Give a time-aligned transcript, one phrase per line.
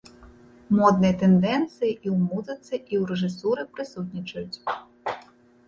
[0.77, 4.57] Модныя тэндэнцыі і ў музыцы, і ў рэжысуры прысутнічаюць.